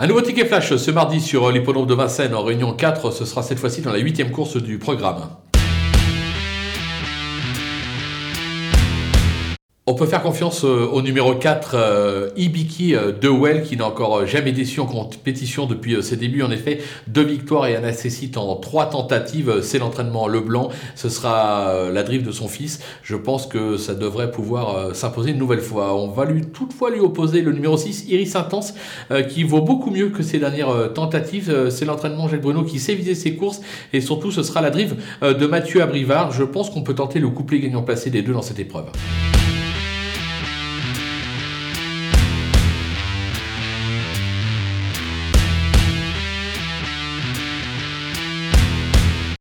[0.00, 3.42] Un nouveau ticket flash ce mardi sur l'hippodrome de Vincennes en réunion 4, ce sera
[3.42, 5.28] cette fois-ci dans la huitième course du programme.
[9.90, 13.86] On peut faire confiance euh, au numéro 4, euh, Ibiki euh, de Well, qui n'a
[13.86, 16.42] encore jamais déçu en compétition depuis ses débuts.
[16.42, 19.62] En effet, deux victoires et un accessite en trois tentatives.
[19.62, 20.68] C'est l'entraînement Leblanc.
[20.94, 22.80] Ce sera la drive de son fils.
[23.02, 25.94] Je pense que ça devrait pouvoir s'imposer une nouvelle fois.
[25.94, 28.74] On va lui toutefois lui opposer le numéro 6, Iris Intense,
[29.30, 31.70] qui vaut beaucoup mieux que ses dernières tentatives.
[31.70, 33.62] C'est l'entraînement Jacques Bruno qui sait viser ses courses.
[33.94, 36.30] Et surtout, ce sera la drive de Mathieu Abrivard.
[36.30, 38.90] Je pense qu'on peut tenter le couplet gagnant placé des deux dans cette épreuve.